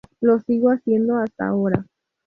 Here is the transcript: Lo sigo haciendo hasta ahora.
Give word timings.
Lo 0.19 0.39
sigo 0.39 0.69
haciendo 0.71 1.17
hasta 1.17 1.45
ahora. 1.49 1.85